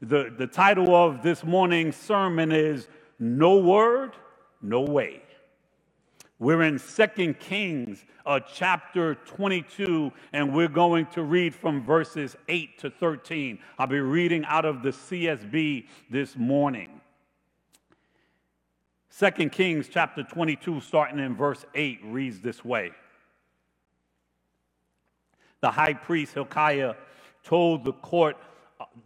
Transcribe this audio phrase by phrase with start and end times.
[0.00, 4.12] The, the title of this morning's sermon is No Word,
[4.62, 5.22] No Way.
[6.38, 12.78] We're in 2 Kings, uh, chapter 22, and we're going to read from verses 8
[12.78, 13.58] to 13.
[13.76, 17.00] I'll be reading out of the CSB this morning.
[19.18, 22.92] 2 Kings, chapter 22, starting in verse 8, reads this way
[25.60, 26.94] The high priest Hilkiah
[27.42, 28.36] told the court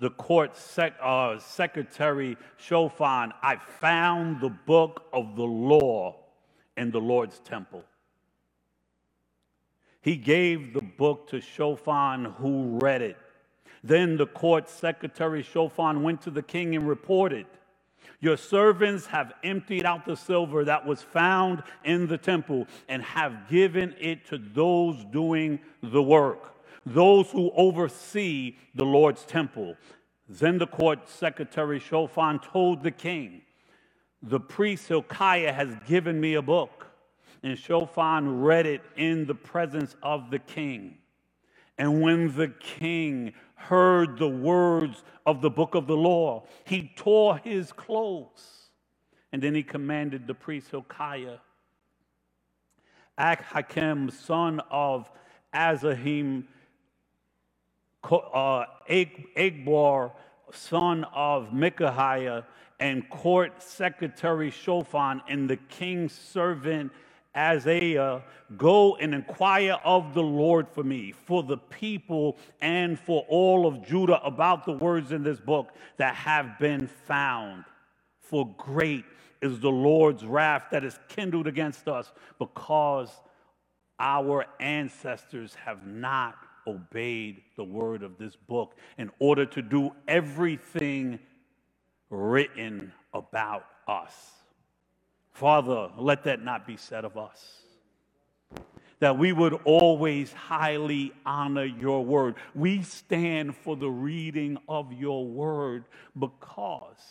[0.00, 6.17] the court sec, uh, secretary Shaphan, I found the book of the law
[6.76, 7.85] in the Lord's temple.
[10.00, 13.16] He gave the book to Shaphan, who read it.
[13.85, 17.46] Then the court secretary Shaphan went to the king and reported,
[18.21, 23.49] Your servants have emptied out the silver that was found in the temple and have
[23.49, 26.52] given it to those doing the work
[26.85, 29.77] those who oversee the Lord's temple.
[30.29, 33.42] Then the court secretary Shaphan told the king,
[34.22, 36.86] The priest Hilkiah has given me a book.
[37.42, 40.98] And Shaphan read it in the presence of the king.
[41.77, 47.38] And when the king heard the words of the book of the law, he tore
[47.38, 48.69] his clothes.
[49.33, 51.38] And then he commanded the priest Hilkiah,
[53.19, 55.10] Ahikam, son of
[55.55, 56.44] Azahim,
[58.11, 58.64] uh,
[60.53, 62.44] son of Micaiah,
[62.81, 66.92] and court secretary Shaphan, and the king's servant
[67.36, 68.22] Isaiah,
[68.59, 73.86] go and inquire of the Lord for me, for the people and for all of
[73.86, 77.64] Judah about the words in this book that have been found.
[78.20, 79.05] For great
[79.41, 83.11] is the Lord's wrath that is kindled against us because
[83.98, 91.19] our ancestors have not obeyed the word of this book in order to do everything
[92.10, 94.14] written about us.
[95.32, 97.62] Father, let that not be said of us.
[99.00, 102.37] That we would always highly honor your word.
[102.54, 105.84] We stand for the reading of your word
[106.16, 107.03] because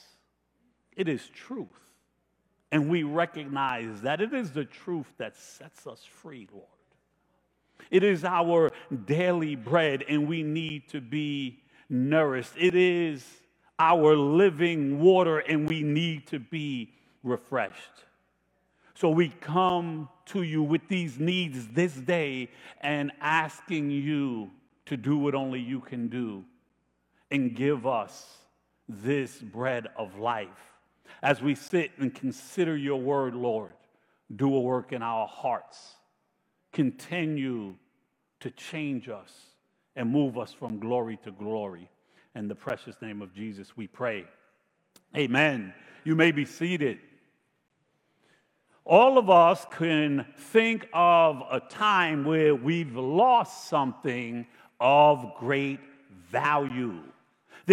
[0.96, 1.68] it is truth.
[2.72, 6.68] And we recognize that it is the truth that sets us free, Lord.
[7.90, 8.70] It is our
[9.06, 12.54] daily bread, and we need to be nourished.
[12.58, 13.26] It is
[13.80, 16.94] our living water, and we need to be
[17.24, 18.06] refreshed.
[18.94, 22.50] So we come to you with these needs this day
[22.82, 24.52] and asking you
[24.86, 26.46] to do what only you can do
[27.32, 28.38] and give us
[28.88, 30.50] this bread of life.
[31.24, 33.72] As we sit and consider your word, Lord,
[34.36, 35.96] do a work in our hearts.
[36.72, 37.76] Continue
[38.40, 39.32] to change us
[39.96, 41.90] and move us from glory to glory.
[42.36, 44.26] In the precious name of Jesus, we pray.
[45.16, 45.74] Amen.
[46.04, 47.00] You may be seated.
[48.86, 54.48] All of us can think of a time where we've lost something
[54.80, 55.80] of great
[56.32, 57.02] value.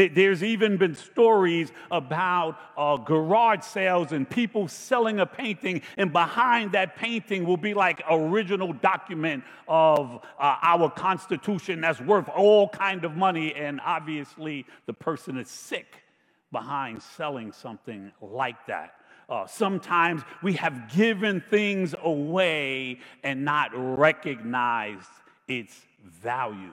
[0.07, 6.73] There's even been stories about uh, garage sales and people selling a painting, and behind
[6.73, 13.05] that painting will be like original document of uh, our Constitution that's worth all kind
[13.05, 16.03] of money, and obviously the person is sick
[16.53, 18.95] behind selling something like that.
[19.29, 25.11] Uh, sometimes we have given things away and not recognized
[25.47, 26.73] its value.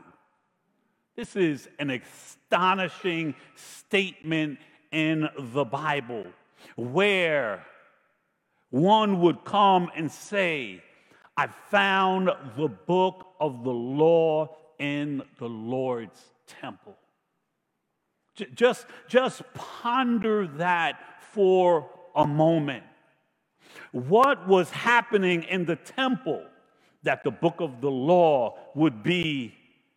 [1.15, 4.59] This is an astonishing statement
[4.91, 6.25] in the Bible
[6.75, 7.65] where
[8.69, 10.83] one would come and say,
[11.37, 16.97] I found the book of the law in the Lord's temple.
[18.53, 20.99] Just, just ponder that
[21.31, 22.83] for a moment.
[23.93, 26.43] What was happening in the temple
[27.03, 29.55] that the book of the law would be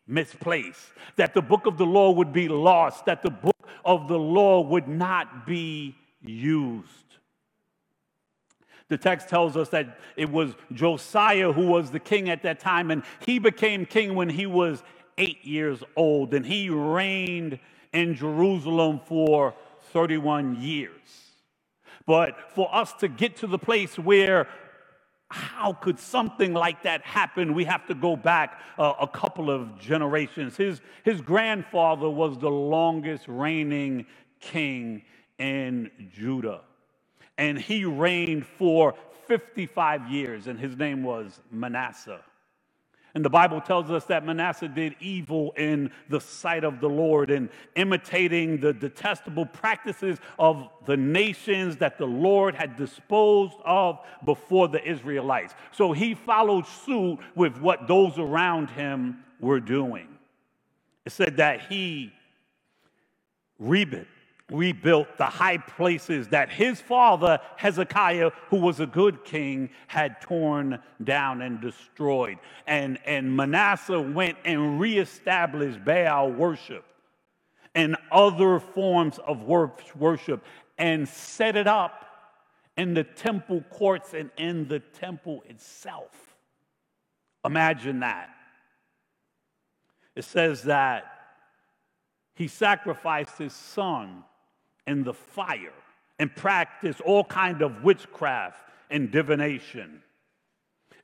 [0.09, 4.19] misplaced, that the book of the law would be lost, that the book of the
[4.19, 6.89] law would not be used.
[8.89, 12.91] The text tells us that it was Josiah who was the king at that time,
[12.91, 14.83] and he became king when he was
[15.19, 17.59] eight years old, and he reigned
[17.93, 19.55] in Jerusalem for
[19.93, 20.93] 31 years.
[22.07, 24.49] But for us to get to the place where
[25.31, 27.55] how could something like that happen?
[27.55, 30.57] We have to go back uh, a couple of generations.
[30.57, 34.07] His, his grandfather was the longest reigning
[34.41, 35.03] king
[35.39, 36.63] in Judah,
[37.37, 38.95] and he reigned for
[39.27, 42.21] 55 years, and his name was Manasseh.
[43.19, 47.33] And the Bible tells us that Manasseh did evil in the sight of the Lord
[47.33, 54.69] and imitating the detestable practices of the nations that the Lord had disposed of before
[54.69, 55.55] the Israelites.
[55.73, 60.07] So he followed suit with what those around him were doing.
[61.05, 62.13] It said that he
[63.59, 64.07] rebuilt
[64.51, 70.81] rebuilt the high places that his father Hezekiah, who was a good king, had torn
[71.03, 72.39] down and destroyed.
[72.67, 76.85] And, and Manasseh went and reestablished Baal worship
[77.75, 80.43] and other forms of worship
[80.79, 82.07] and set it up
[82.77, 86.37] in the temple courts and in the temple itself.
[87.45, 88.31] Imagine that.
[90.17, 91.05] It says that
[92.35, 94.25] he sacrificed his son
[94.89, 95.73] in the fire
[96.19, 98.59] and practiced all kind of witchcraft
[98.91, 100.03] and divination.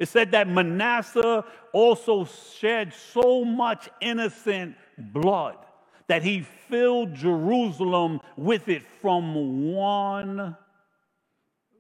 [0.01, 2.25] It said that Manasseh also
[2.59, 5.57] shed so much innocent blood
[6.09, 10.57] that he filled Jerusalem with it from one,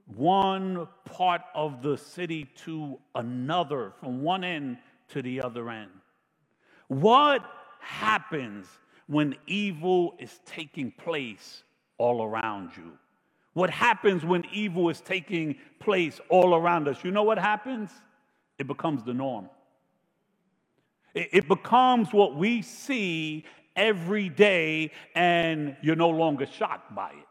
[0.06, 4.78] one part of the city to another, from one end
[5.08, 5.90] to the other end.
[6.88, 7.44] What
[7.80, 8.66] happens
[9.06, 11.64] when evil is taking place
[12.04, 12.92] all around you.
[13.54, 17.02] What happens when evil is taking place all around us?
[17.02, 17.90] You know what happens?
[18.58, 19.48] It becomes the norm.
[21.14, 27.28] It, becomes what we see every day, and you're no longer shocked by it.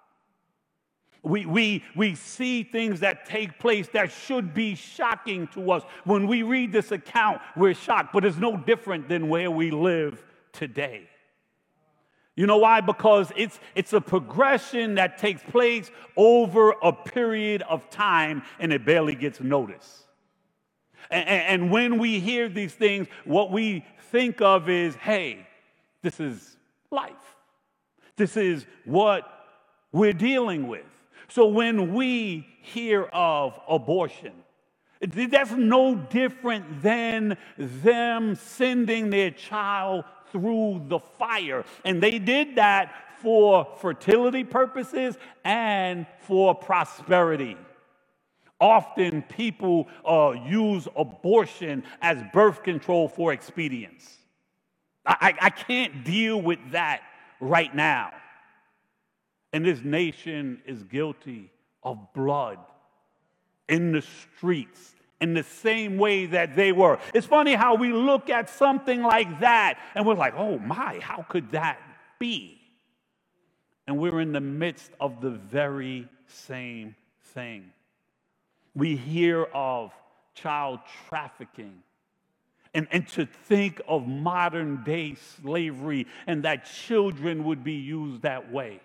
[1.22, 5.84] We, we, we see things that take place that should be shocking to us.
[6.04, 10.24] When we read this account, we're shocked, but it's no different than where we live
[10.52, 11.10] today.
[12.36, 12.82] You know why?
[12.82, 18.86] Because it's, it's a progression that takes place over a period of time and it
[18.86, 20.04] barely gets noticed.
[21.12, 25.46] And, and, when we hear these things, what we think of is hey,
[26.02, 26.58] this is
[26.90, 27.12] life.
[28.16, 29.28] This is what
[29.92, 30.86] we're dealing with.
[31.28, 34.34] So when we hear of abortion,
[35.02, 41.64] that's no different than them sending their child through the fire.
[41.86, 47.56] And they did that for fertility purposes and for prosperity.
[48.60, 54.18] Often people uh, use abortion as birth control for expedience.
[55.06, 57.02] I, I can't deal with that
[57.40, 58.12] right now.
[59.52, 61.52] And this nation is guilty
[61.84, 62.58] of blood
[63.70, 67.00] in the streets in the same way that they were.
[67.14, 71.26] It's funny how we look at something like that and we're like, oh my, how
[71.30, 71.80] could that
[72.20, 72.60] be?
[73.88, 76.96] And we're in the midst of the very same
[77.28, 77.72] thing.
[78.76, 79.94] We hear of
[80.34, 81.84] child trafficking.
[82.74, 88.52] And, and to think of modern day slavery and that children would be used that
[88.52, 88.82] way.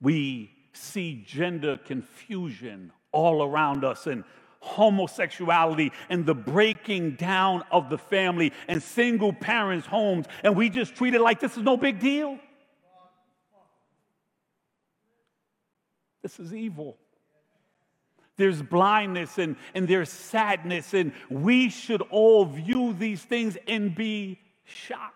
[0.00, 4.22] We see gender confusion all around us and
[4.66, 10.94] homosexuality and the breaking down of the family and single parents' homes, and we just
[10.94, 12.38] treat it like this is no big deal.
[16.22, 16.96] This is evil.
[18.36, 24.40] There's blindness and, and there's sadness, and we should all view these things and be
[24.64, 25.14] shocked.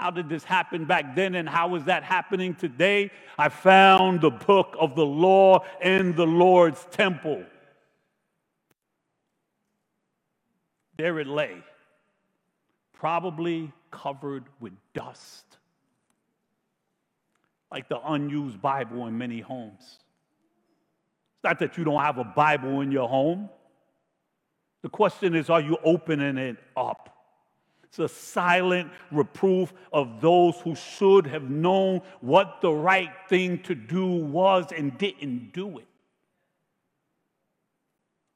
[0.00, 3.10] How did this happen back then and how is that happening today?
[3.38, 7.44] I found the book of the law in the Lord's temple.
[10.96, 11.62] There it lay,
[12.94, 15.44] probably covered with dust,
[17.70, 19.82] like the unused Bible in many homes.
[19.82, 23.50] It's not that you don't have a Bible in your home.
[24.80, 27.09] The question is, are you opening it up?
[27.90, 33.74] It's a silent reproof of those who should have known what the right thing to
[33.74, 35.88] do was and didn't do it.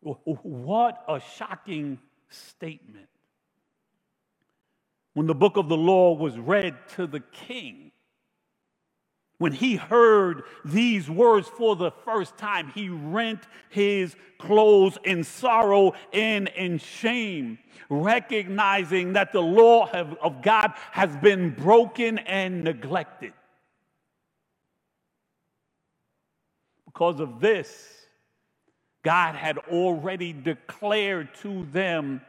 [0.03, 3.07] What a shocking statement.
[5.13, 7.93] When the book of the law was read to the king,
[9.39, 15.93] when he heard these words for the first time, he rent his clothes in sorrow
[16.13, 17.59] and in shame,
[17.91, 23.33] recognizing that the law of God has been broken and neglected.
[26.87, 27.89] Because of this,
[29.03, 32.21] God had already declared to them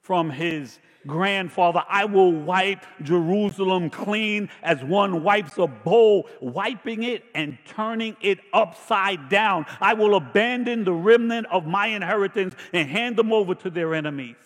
[0.00, 1.82] from his grandfather.
[1.88, 8.40] I will wipe Jerusalem clean as one wipes a bowl, wiping it and turning it
[8.52, 9.66] upside down.
[9.80, 14.36] I will abandon the remnant of my inheritance and hand them over to their enemies.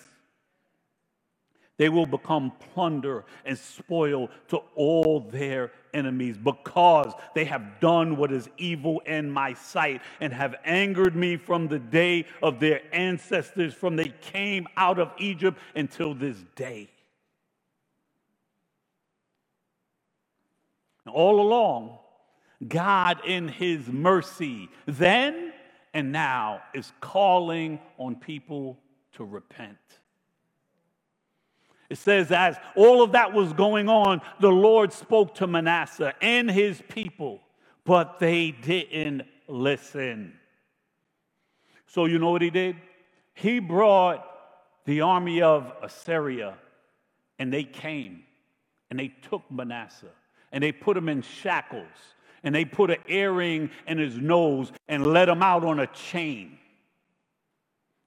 [1.79, 8.31] They will become plunder and spoil to all their enemies because they have done what
[8.31, 13.75] is evil in my sight and have angered me from the day of their ancestors,
[13.75, 16.89] from they came out of Egypt until this day.
[21.07, 21.99] All along,
[22.67, 25.53] God, in His mercy, then
[25.95, 28.79] and now, is calling on people
[29.13, 29.79] to repent.
[31.89, 36.51] It says, as all of that was going on, the Lord spoke to Manasseh and
[36.51, 37.41] his people,
[37.85, 40.35] but they didn't listen.
[41.87, 42.77] So, you know what he did?
[43.35, 44.27] He brought
[44.85, 46.55] the army of Assyria,
[47.39, 48.25] and they came
[48.91, 50.07] and they took Manasseh
[50.53, 51.87] and they put him in shackles
[52.43, 56.59] and they put an earring in his nose and let him out on a chain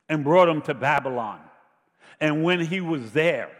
[0.07, 1.39] and brought him to Babylon.
[2.19, 3.51] And when he was there,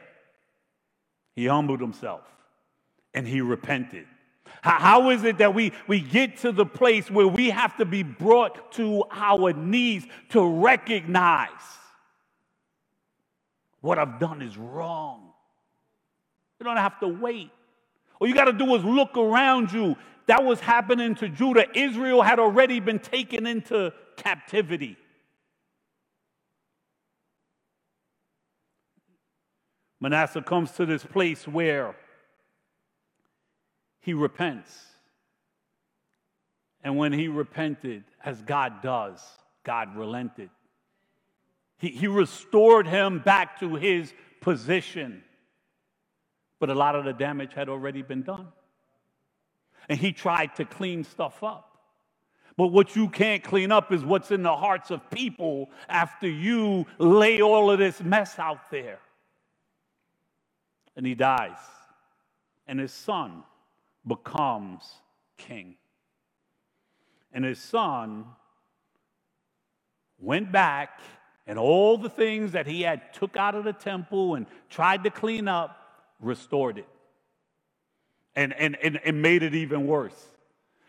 [1.40, 2.24] he humbled himself
[3.14, 4.06] and he repented.
[4.62, 8.04] How is it that we, we get to the place where we have to be
[8.04, 11.48] brought to our knees to recognize
[13.80, 15.32] what I've done is wrong?
[16.60, 17.52] You don't have to wait.
[18.20, 19.96] All you got to do is look around you.
[20.26, 21.66] That was happening to Judah.
[21.74, 24.98] Israel had already been taken into captivity.
[30.00, 31.96] Manasseh comes to this place where
[34.00, 34.86] he repents.
[36.84, 39.22] And when he repented, as God does,
[39.64, 40.50] God relented.
[41.78, 45.24] He, he restored him back to his position.
[46.60, 48.48] But a lot of the damage had already been done.
[49.90, 51.66] And he tried to clean stuff up.
[52.56, 56.86] But what you can't clean up is what's in the hearts of people after you
[56.98, 59.00] lay all of this mess out there
[61.00, 61.56] and he dies.
[62.68, 63.44] And his son
[64.06, 64.84] becomes
[65.38, 65.76] king.
[67.32, 68.26] And his son
[70.20, 71.00] went back
[71.48, 75.10] and all the things that he had took out of the temple and tried to
[75.10, 75.78] clean up
[76.20, 76.90] restored it
[78.36, 80.22] and, and, and, and made it even worse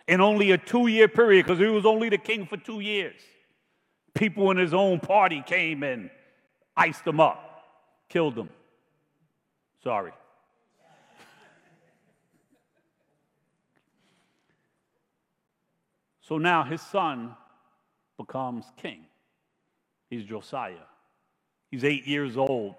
[0.08, 3.20] in only a two-year period because he was only the king for two years
[4.12, 6.10] people in his own party came and
[6.76, 7.62] iced him up
[8.08, 8.48] killed him
[9.82, 10.12] Sorry.
[16.20, 17.34] So now his son
[18.16, 19.06] becomes king.
[20.08, 20.86] He's Josiah.
[21.70, 22.76] He's eight years old.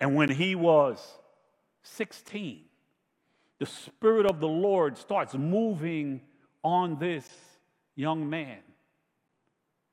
[0.00, 1.18] And when he was
[1.82, 2.62] 16,
[3.58, 6.22] the Spirit of the Lord starts moving
[6.64, 7.28] on this
[7.94, 8.58] young man.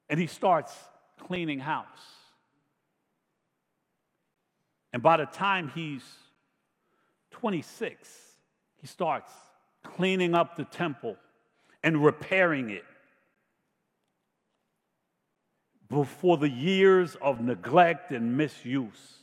[0.09, 0.73] And he starts
[1.19, 1.85] cleaning house.
[4.93, 6.03] And by the time he's
[7.31, 8.09] 26,
[8.79, 9.31] he starts
[9.83, 11.17] cleaning up the temple
[11.83, 12.85] and repairing it.
[15.89, 19.15] Before the years of neglect and misuse.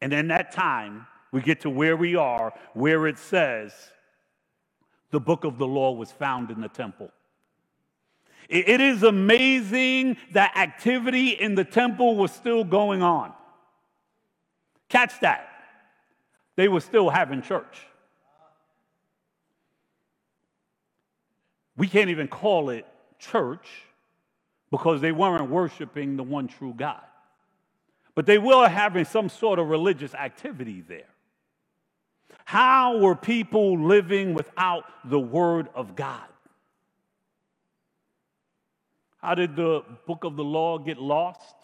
[0.00, 3.72] And in that time, we get to where we are, where it says,
[5.10, 7.10] the book of the law was found in the temple.
[8.48, 13.32] It is amazing that activity in the temple was still going on.
[14.90, 15.48] Catch that.
[16.56, 17.86] They were still having church.
[21.76, 22.86] We can't even call it
[23.18, 23.66] church
[24.70, 27.00] because they weren't worshiping the one true God.
[28.14, 31.04] But they were having some sort of religious activity there.
[32.44, 36.24] How were people living without the Word of God?
[39.22, 41.54] How did the book of the law get lost?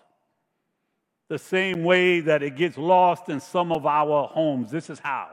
[1.29, 4.71] The same way that it gets lost in some of our homes.
[4.71, 5.29] This is how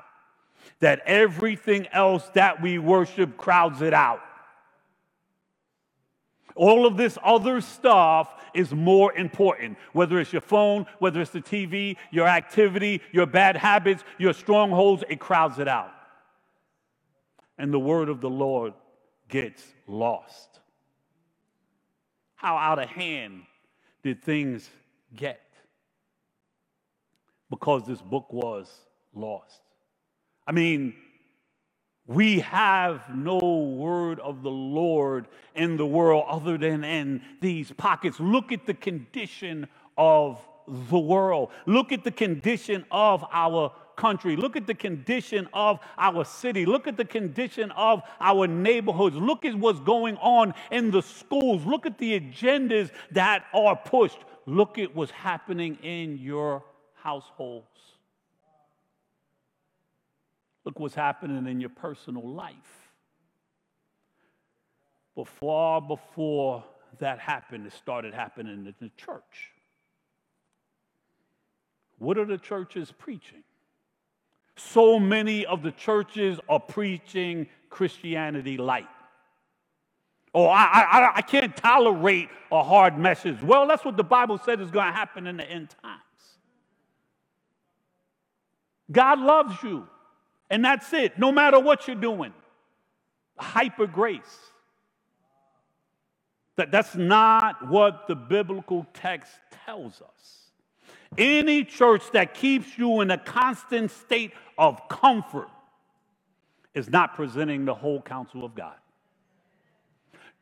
[0.79, 4.21] that everything else that we worship crowds it out.
[6.55, 11.41] All of this other stuff is more important, whether it's your phone, whether it's the
[11.41, 15.91] TV, your activity, your bad habits, your strongholds, it crowds it out.
[17.57, 18.73] And the word of the Lord
[19.29, 20.59] gets lost.
[22.35, 23.43] How out of hand
[24.03, 24.69] did things
[25.15, 25.41] get?
[27.53, 28.67] Because this book was
[29.13, 29.61] lost.
[30.47, 30.95] I mean,
[32.07, 38.19] we have no word of the Lord in the world other than in these pockets.
[38.19, 39.67] Look at the condition
[39.99, 41.51] of the world.
[41.67, 44.35] Look at the condition of our country.
[44.35, 46.65] Look at the condition of our city.
[46.65, 49.15] Look at the condition of our neighborhoods.
[49.15, 51.67] Look at what's going on in the schools.
[51.67, 54.17] Look at the agendas that are pushed.
[54.47, 56.63] Look at what's happening in your
[57.03, 57.67] households.
[60.63, 62.55] Look what's happening in your personal life.
[65.15, 66.63] But far before
[66.99, 69.51] that happened, it started happening in the church.
[71.99, 73.43] What are the churches preaching?
[74.55, 78.87] So many of the churches are preaching Christianity light.
[80.33, 83.41] Oh, I, I, I can't tolerate a hard message.
[83.43, 86.02] Well, that's what the Bible said is going to happen in the end times.
[88.93, 89.87] God loves you,
[90.49, 92.33] and that's it, no matter what you're doing.
[93.37, 94.21] Hyper grace.
[96.55, 99.33] That, that's not what the biblical text
[99.65, 100.51] tells us.
[101.17, 105.49] Any church that keeps you in a constant state of comfort
[106.73, 108.75] is not presenting the whole counsel of God.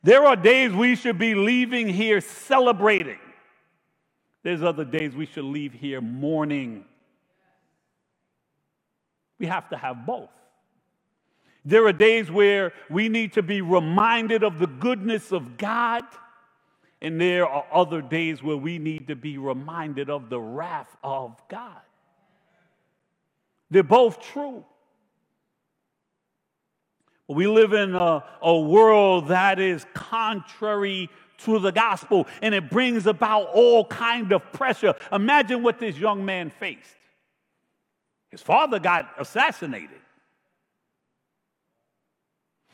[0.03, 3.19] There are days we should be leaving here celebrating.
[4.43, 6.85] There's other days we should leave here mourning.
[9.41, 10.29] We have to have both.
[11.65, 16.03] There are days where we need to be reminded of the goodness of God
[17.01, 21.41] and there are other days where we need to be reminded of the wrath of
[21.49, 21.81] God.
[23.71, 24.63] They're both true.
[27.27, 31.09] We live in a, a, world that is contrary
[31.45, 34.93] to the gospel and it brings about all kind of pressure.
[35.11, 36.97] Imagine what this young man faced.
[38.31, 39.99] His father got assassinated.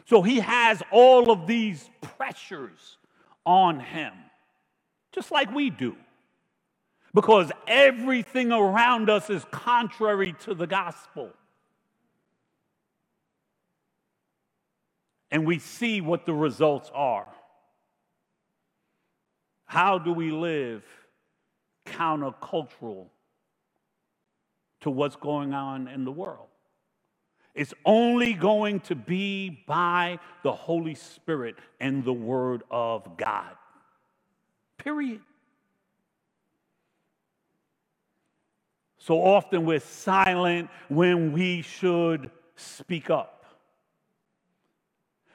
[0.06, 2.98] So he has all of these pressures
[3.46, 4.14] on him,
[5.12, 5.98] just like we do.
[7.14, 11.32] Because everything around us is contrary to the gospel.
[15.32, 17.28] And we see what the results are.
[19.66, 20.84] How do we live
[21.86, 23.08] countercultural
[24.82, 26.48] to what's going on in the world?
[27.56, 33.56] It's only going to be by the Holy Spirit and the Word of God.
[34.78, 35.22] Period.
[39.00, 43.46] So often we're silent when we should speak up.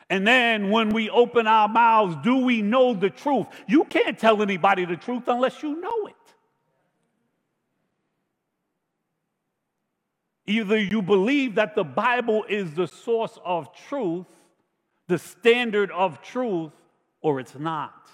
[0.08, 3.46] And then when we open our mouths, do we know the truth?
[3.66, 6.14] You can't tell anybody the truth unless you know it.
[10.52, 14.26] Either you believe that the Bible is the source of truth,
[15.08, 16.72] the standard of truth,
[17.22, 18.10] or it's not.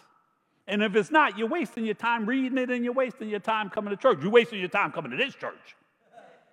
[0.68, 3.70] And if it's not, you're wasting your time reading it and you're wasting your time
[3.70, 4.20] coming to church.
[4.22, 5.74] You're wasting your time coming to this church.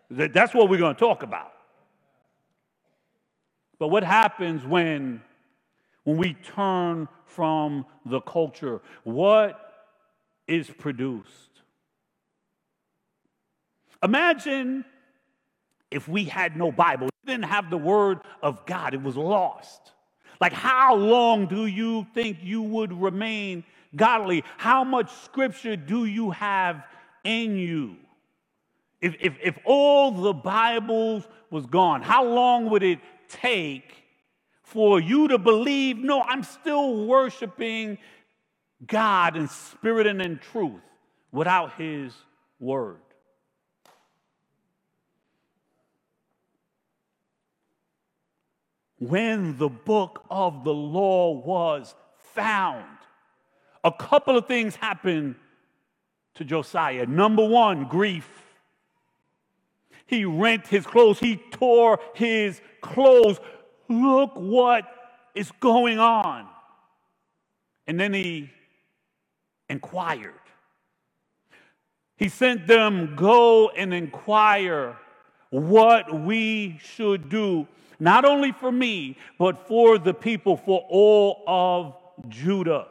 [0.09, 1.53] That's what we're going to talk about.
[3.77, 5.21] But what happens when,
[6.03, 8.81] when we turn from the culture?
[9.03, 9.59] What
[10.47, 11.61] is produced?
[14.01, 14.83] Imagine
[15.95, 19.93] if we had no Bible, we didn't have the Word of God, it was lost.
[20.41, 23.63] Like, how long do you think you would remain
[23.95, 24.43] godly?
[24.57, 26.83] How much scripture do you have
[27.23, 27.95] in you?
[28.99, 34.03] If, if, if all the Bibles was gone, how long would it take
[34.63, 37.97] for you to believe, no, I'm still worshiping
[38.85, 40.81] God in spirit and in truth
[41.31, 42.13] without His
[42.59, 43.04] Word?
[49.09, 51.95] When the book of the law was
[52.33, 52.85] found,
[53.83, 55.35] a couple of things happened
[56.35, 57.05] to Josiah.
[57.05, 58.29] Number one, grief.
[60.07, 63.39] He rent his clothes, he tore his clothes.
[63.87, 64.85] Look what
[65.33, 66.47] is going on.
[67.87, 68.49] And then he
[69.69, 70.33] inquired.
[72.17, 74.97] He sent them, Go and inquire
[75.49, 77.67] what we should do
[77.99, 82.87] not only for me, but for the people, for all of Judah.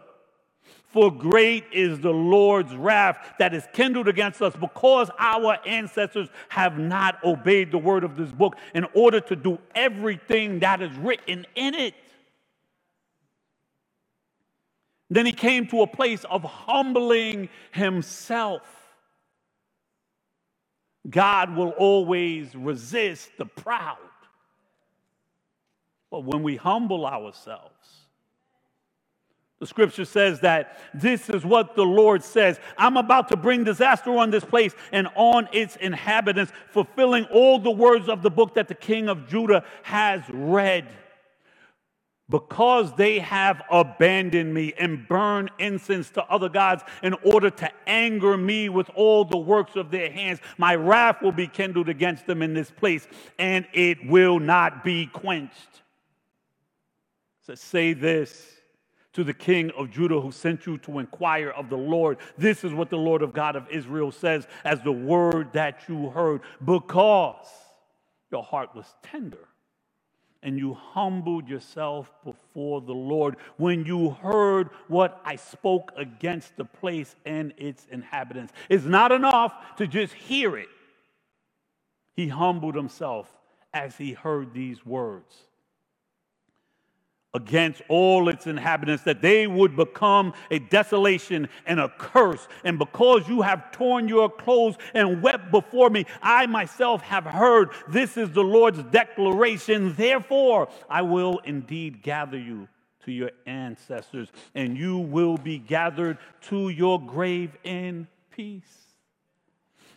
[0.95, 6.79] For great is the Lord's wrath that is kindled against us because our ancestors have
[6.79, 11.47] not obeyed the word of this book in order to do everything that is written
[11.57, 11.95] in it.
[15.11, 18.63] Then he came to a place of humbling himself.
[21.11, 23.99] God will always resist the proud.
[26.15, 28.07] But when we humble ourselves,
[29.65, 34.11] The scripture says that this is what the Lord says I'm about to bring disaster
[34.15, 38.69] on this place and on its inhabitants, fulfilling all the words of the book that
[38.69, 40.87] the king of Judah has read.
[42.29, 48.37] Because they have abandoned me and burned incense to other gods in order to anger
[48.37, 52.43] me with all the works of their hands, my wrath will be kindled against them
[52.43, 55.84] in this place, and it will not be quenched.
[57.47, 58.47] So say this
[59.13, 62.19] to the king of Judah who sent you to inquire of the Lord.
[62.39, 66.09] This is what the Lord of God of Israel says as the word that you
[66.11, 67.47] heard, because
[68.33, 69.47] your heart was tender
[70.43, 76.65] and you humbled yourself before the Lord when you heard what I spoke against the
[76.65, 78.55] place and its inhabitants.
[78.71, 80.69] It's not enough to just hear it.
[82.15, 83.31] He humbled himself
[83.73, 85.35] as he heard these words
[87.35, 92.49] against all its inhabitants, that they would become a desolation and a curse.
[92.65, 97.71] And because you have torn your clothes and wept before me, I myself have heard
[97.89, 99.95] this is the Lord's declaration.
[99.95, 102.69] Therefore, I will indeed gather you
[103.05, 108.94] to your ancestors, and you will be gathered to your grave in peace.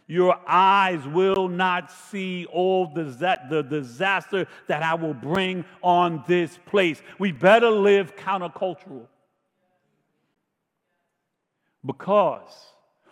[0.08, 7.02] Your eyes will not see all the, disaster that I will bring on this place.
[7.20, 9.08] We better live countercultural.
[11.86, 12.54] Because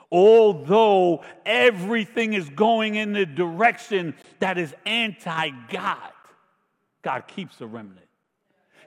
[0.10, 6.12] although everything is going in the direction that is anti God,
[7.02, 8.08] God keeps a remnant.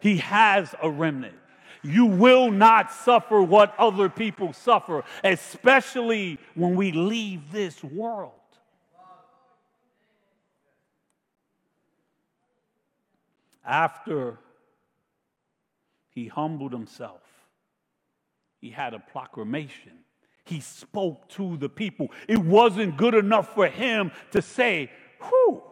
[0.00, 1.36] He has a remnant.
[1.82, 8.32] You will not suffer what other people suffer, especially when we leave this world.
[13.64, 14.38] After
[16.10, 17.20] he humbled himself,
[18.60, 19.92] he had a proclamation.
[20.44, 22.08] He spoke to the people.
[22.26, 25.62] It wasn't good enough for him to say, Whew,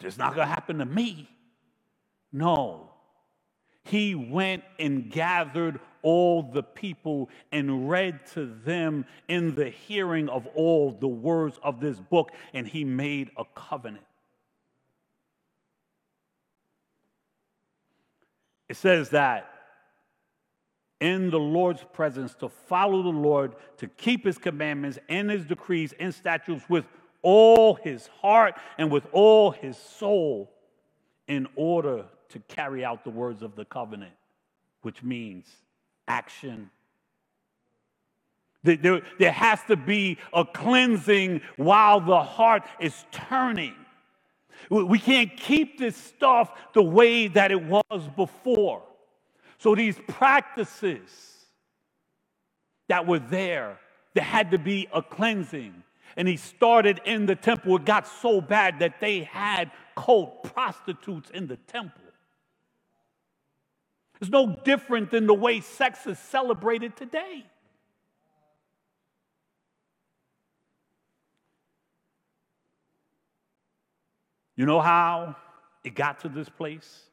[0.00, 1.28] it's not going to happen to me.
[2.32, 2.87] No,
[3.88, 10.46] he went and gathered all the people and read to them in the hearing of
[10.48, 14.04] all the words of this book, and he made a covenant.
[18.68, 19.50] It says that
[21.00, 25.94] in the Lord's presence to follow the Lord, to keep his commandments and his decrees
[25.98, 26.84] and statutes with
[27.22, 30.52] all his heart and with all his soul
[31.26, 34.12] in order to carry out the words of the covenant,
[34.82, 35.46] which means
[36.06, 36.70] action.
[38.64, 43.74] There, there has to be a cleansing while the heart is turning.
[44.70, 48.82] We can't keep this stuff the way that it was before.
[49.58, 51.08] So, these practices
[52.88, 53.78] that were there,
[54.14, 55.82] there had to be a cleansing.
[56.16, 57.76] And he started in the temple.
[57.76, 62.02] It got so bad that they had cult prostitutes in the temple.
[64.20, 67.44] It's no different than the way sex is celebrated today.
[74.56, 75.36] You know how
[75.84, 77.04] it got to this place?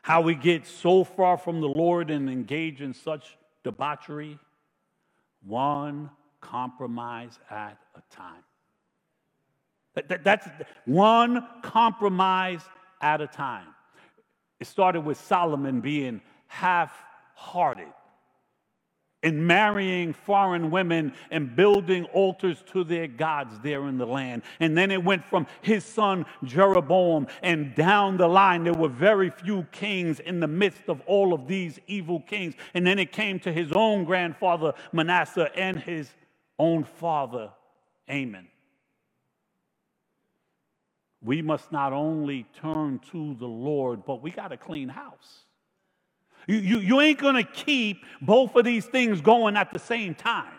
[0.00, 4.38] How we get so far from the Lord and engage in such debauchery?
[5.44, 6.08] One
[6.40, 8.42] compromise at a time.
[9.94, 10.48] That, that, that's
[10.86, 12.62] one compromise
[13.02, 13.68] at a time.
[14.60, 16.92] It started with Solomon being half
[17.34, 17.88] hearted
[19.22, 24.42] in marrying foreign women and building altars to their gods there in the land.
[24.60, 29.30] And then it went from his son Jeroboam, and down the line, there were very
[29.30, 32.54] few kings in the midst of all of these evil kings.
[32.72, 36.08] And then it came to his own grandfather Manasseh and his
[36.58, 37.50] own father
[38.08, 38.46] Amon
[41.26, 45.40] we must not only turn to the Lord, but we got to clean house.
[46.46, 50.14] You, you, you ain't going to keep both of these things going at the same
[50.14, 50.52] time.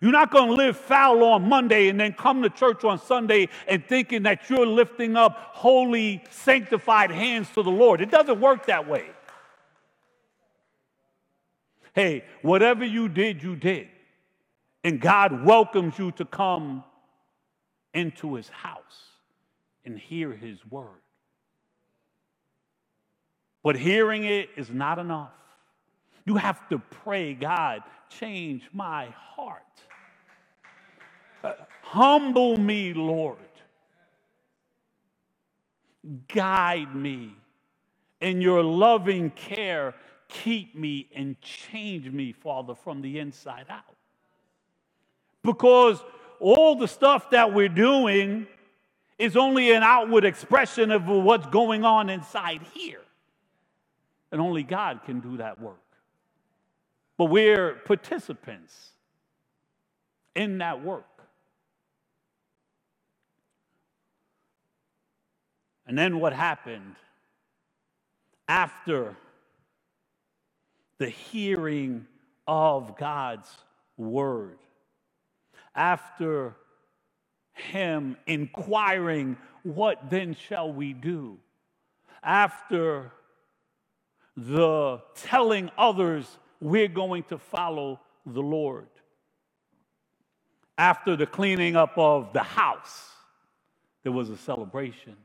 [0.00, 3.48] You're not going to live foul on Monday and then come to church on Sunday
[3.66, 8.00] and thinking that you're lifting up holy, sanctified hands to the Lord.
[8.00, 9.10] It doesn't work that way.
[11.94, 13.88] Hey, whatever you did, you did.
[14.84, 16.82] And God welcomes you to come
[17.92, 19.07] into his house
[19.84, 21.02] and hear his word.
[23.62, 25.32] But hearing it is not enough.
[26.24, 29.62] You have to pray, God, change my heart.
[31.42, 33.38] Uh, humble me, Lord.
[36.32, 37.34] Guide me
[38.20, 39.94] in your loving care.
[40.28, 43.96] keep me and change me, Father, from the inside out.
[45.42, 46.02] Because
[46.38, 48.46] all the stuff that we're doing
[49.18, 53.00] is only an outward expression of what's going on inside here.
[54.30, 55.76] And only God can do that work.
[57.16, 58.90] But we're participants
[60.36, 61.04] in that work.
[65.86, 66.94] And then what happened
[68.46, 69.16] after
[70.98, 72.06] the hearing
[72.46, 73.50] of God's
[73.96, 74.58] word?
[75.74, 76.54] After
[77.60, 81.38] him inquiring, What then shall we do?
[82.22, 83.12] After
[84.36, 88.88] the telling others, We're going to follow the Lord.
[90.76, 93.10] After the cleaning up of the house,
[94.02, 95.16] there was a celebration.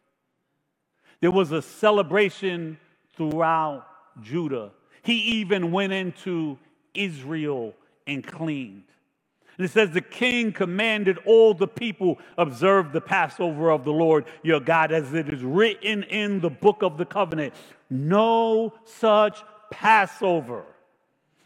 [1.22, 2.78] There was a celebration
[3.16, 3.86] throughout
[4.22, 4.72] Judah.
[5.04, 6.58] He even went into
[6.94, 7.74] Israel
[8.08, 8.84] and cleaned.
[9.58, 14.26] And it says, The king commanded all the people observe the Passover of the Lord
[14.42, 17.54] your God, as it is written in the book of the covenant.
[17.90, 20.66] No such Passover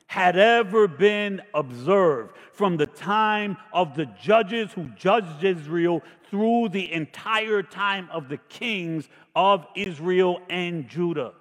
[0.07, 6.91] had ever been observed from the time of the judges who judged Israel through the
[6.93, 11.33] entire time of the kings of Israel and Judah.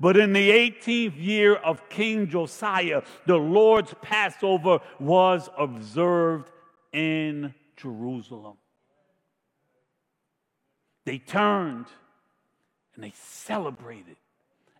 [0.00, 6.50] But in the 18th year of King Josiah, the Lord's Passover was observed
[6.92, 8.56] in Jerusalem.
[11.04, 11.86] They turned
[12.94, 14.16] and they celebrated,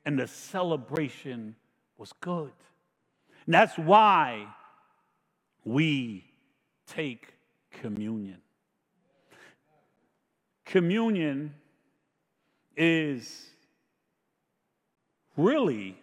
[0.05, 1.57] and the celebration
[1.97, 2.53] was good.
[3.47, 4.47] And that's why
[5.65, 6.25] we
[6.87, 7.35] take
[7.71, 8.39] communion.
[10.65, 11.55] Communion
[12.77, 13.47] is
[15.39, 15.97] really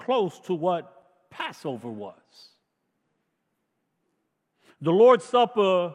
[0.00, 0.90] close to what
[1.30, 2.14] Passover was.
[4.80, 5.94] The Lord's Supper,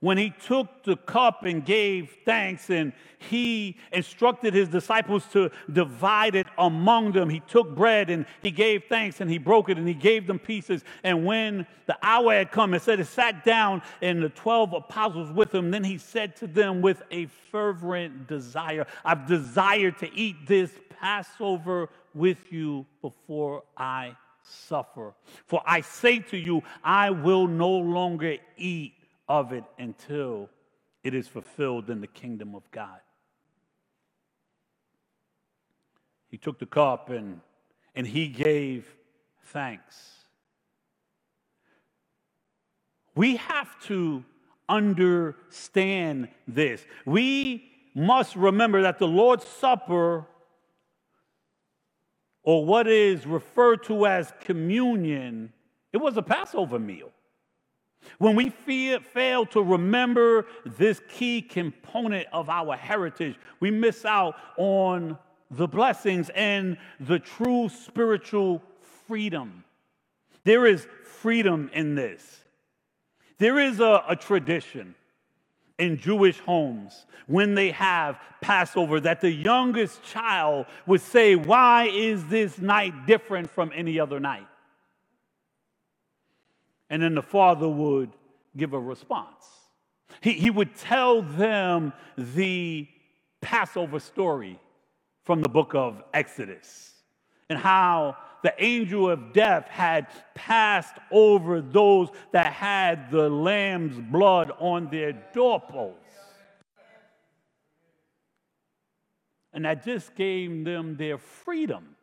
[0.00, 6.34] when he took the cup and gave thanks, and he instructed his disciples to divide
[6.34, 9.88] it among them, he took bread and he gave thanks and he broke it and
[9.88, 10.84] he gave them pieces.
[11.02, 15.32] And when the hour had come, it said, he sat down and the 12 apostles
[15.32, 15.70] with him.
[15.70, 21.88] Then he said to them with a fervent desire, I've desired to eat this Passover
[22.14, 25.14] with you before I suffer.
[25.46, 28.94] For I say to you, I will no longer eat
[29.28, 30.48] of it until
[31.02, 33.00] it is fulfilled in the kingdom of God.
[36.28, 37.40] He took the cup and,
[37.94, 38.86] and he gave
[39.44, 40.12] thanks.
[43.14, 44.24] We have to
[44.68, 46.84] understand this.
[47.04, 50.26] We must remember that the Lord's Supper
[52.42, 55.52] or what is referred to as communion,
[55.92, 57.10] it was a Passover meal.
[58.18, 65.18] When we fail to remember this key component of our heritage, we miss out on
[65.50, 68.62] the blessings and the true spiritual
[69.06, 69.64] freedom.
[70.44, 72.40] There is freedom in this.
[73.38, 74.94] There is a, a tradition
[75.78, 82.24] in Jewish homes when they have Passover that the youngest child would say, Why is
[82.26, 84.46] this night different from any other night?
[86.90, 88.10] And then the father would
[88.56, 89.44] give a response.
[90.20, 92.88] He, he would tell them the
[93.40, 94.58] Passover story
[95.24, 96.92] from the book of Exodus
[97.48, 104.52] and how the angel of death had passed over those that had the lamb's blood
[104.58, 106.00] on their doorposts.
[109.52, 111.96] And that just gave them their freedom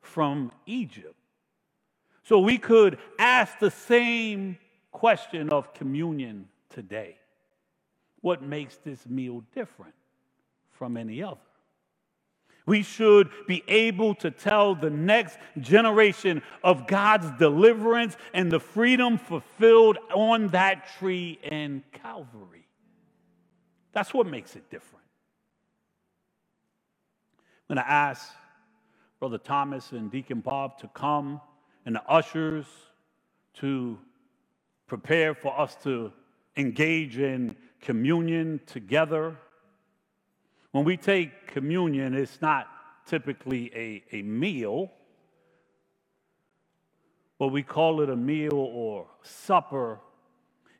[0.00, 1.16] from Egypt.
[2.22, 4.58] So we could ask the same
[4.92, 7.16] question of communion today.
[8.20, 9.94] What makes this meal different
[10.70, 11.40] from any other?
[12.64, 19.18] We should be able to tell the next generation of God's deliverance and the freedom
[19.18, 22.68] fulfilled on that tree in Calvary.
[23.92, 25.04] That's what makes it different.
[27.68, 28.30] I'm going to ask
[29.18, 31.40] Brother Thomas and Deacon Bob to come
[31.84, 32.66] and the ushers
[33.54, 33.98] to
[34.86, 36.12] prepare for us to
[36.56, 39.36] engage in communion together.
[40.70, 42.68] When we take communion, it's not
[43.06, 44.90] typically a, a meal,
[47.38, 50.00] but we call it a meal or supper.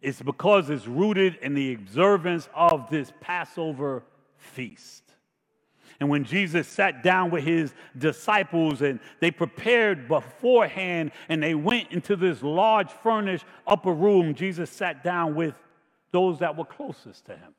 [0.00, 4.04] It's because it's rooted in the observance of this Passover
[4.36, 5.11] feast.
[6.02, 11.92] And when Jesus sat down with his disciples and they prepared beforehand and they went
[11.92, 15.54] into this large furnished upper room, Jesus sat down with
[16.10, 17.54] those that were closest to him.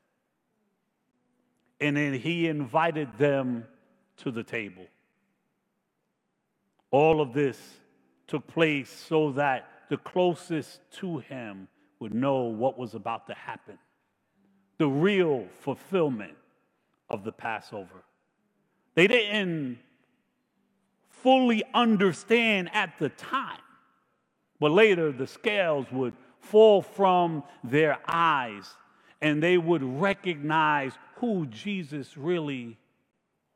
[1.80, 3.64] And then he invited them
[4.18, 4.84] to the table.
[6.90, 7.58] All of this
[8.26, 11.66] took place so that the closest to him
[11.98, 13.78] would know what was about to happen
[14.76, 16.36] the real fulfillment
[17.08, 18.04] of the Passover.
[18.94, 19.78] They didn't
[21.08, 23.60] fully understand at the time,
[24.60, 28.64] but later the scales would fall from their eyes
[29.20, 32.76] and they would recognize who Jesus really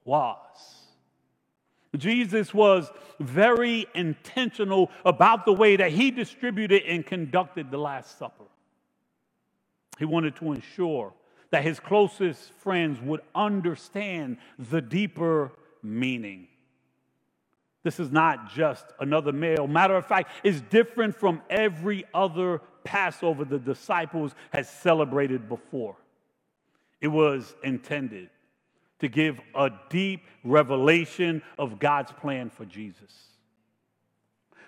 [0.05, 0.37] was.
[1.96, 8.44] Jesus was very intentional about the way that he distributed and conducted the Last Supper.
[9.98, 11.12] He wanted to ensure
[11.51, 16.49] that his closest friends would understand the deeper meaning.
[17.85, 19.67] This is not just another meal.
[19.67, 25.97] Matter of fact, it's different from every other Passover the disciples had celebrated before.
[27.01, 28.31] It was intended
[28.99, 33.13] to give a deep revelation of God's plan for Jesus.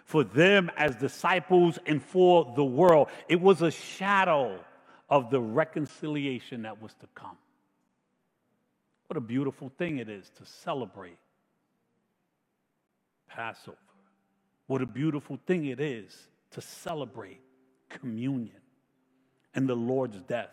[0.04, 4.60] For them as disciples and for the world, it was a shadow
[5.10, 7.36] of the reconciliation that was to come.
[9.08, 11.18] What a beautiful thing it is to celebrate
[13.28, 13.76] Passover.
[14.68, 17.40] What a beautiful thing it is to celebrate
[17.88, 18.60] communion
[19.54, 20.50] and the Lord's death,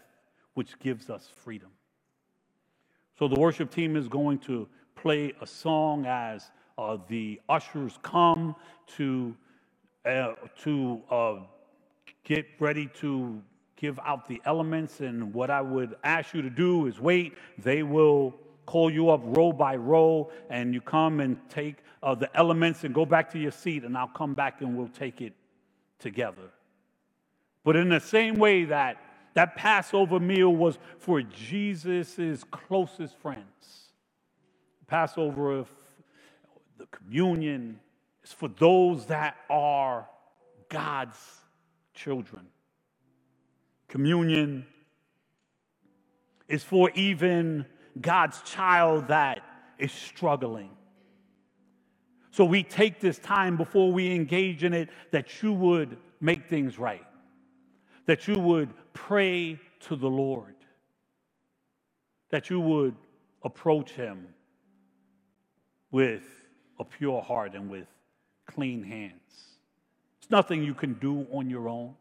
[0.55, 1.69] which gives us freedom.
[3.19, 8.55] So the worship team is going to play a song as uh, the ushers come
[8.95, 9.35] to,
[10.05, 11.35] uh, to uh,
[12.23, 13.41] get ready to
[13.77, 14.99] give out the elements.
[14.99, 17.35] And what I would ask you to do is wait.
[17.57, 18.35] They will
[18.65, 22.93] call you up row by row, and you come and take uh, the elements and
[22.93, 25.33] go back to your seat, and I'll come back and we'll take it
[25.99, 26.51] together.
[27.63, 28.97] But in the same way that
[29.33, 33.91] that Passover meal was for Jesus' closest friends.
[34.87, 35.63] Passover,
[36.79, 37.79] the communion,
[38.23, 40.07] is for those that are
[40.69, 41.19] God's
[41.93, 42.47] children.
[43.97, 44.63] Communion
[46.47, 47.65] is for even
[47.99, 49.41] God's child that
[49.79, 50.69] is struggling.
[52.29, 56.77] So we take this time before we engage in it that you would make things
[56.77, 57.07] right
[58.05, 60.55] that you would pray to the Lord,
[62.29, 62.95] that you would
[63.43, 64.27] approach Him
[65.91, 66.23] with
[66.79, 67.87] a pure heart and with
[68.45, 69.57] clean hands.
[70.21, 71.95] It's nothing you can do on your own.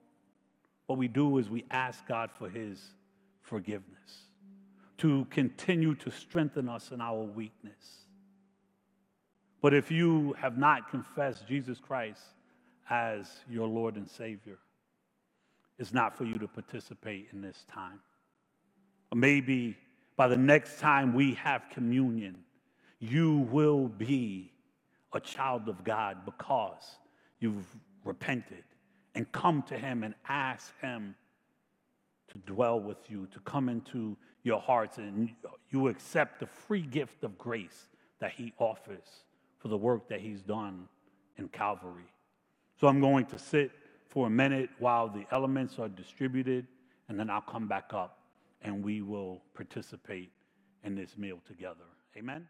[0.86, 2.80] What we do is we ask God for His
[3.40, 4.26] forgiveness,
[4.98, 8.06] to continue to strengthen us in our weakness.
[9.62, 12.20] But if you have not confessed Jesus Christ
[12.88, 14.58] as your Lord and Savior,
[15.78, 18.00] it's not for you to participate in this time.
[19.14, 19.76] Maybe
[20.16, 22.38] by the next time we have communion,
[22.98, 24.52] you will be
[25.12, 26.98] a child of God because
[27.40, 27.66] you've
[28.04, 28.64] repented
[29.16, 31.14] and come to Him and ask Him
[32.28, 35.30] to dwell with you, to come into your hearts, and
[35.70, 37.88] you accept the free gift of grace
[38.20, 39.24] that He offers
[39.58, 40.88] for the work that He's done
[41.36, 42.12] in Calvary.
[42.80, 43.72] So I'm going to sit
[44.08, 46.66] for a minute while the elements are distributed,
[47.08, 48.18] and then I'll come back up
[48.62, 50.30] and we will participate
[50.84, 51.84] in this meal together.
[52.16, 52.46] Amen.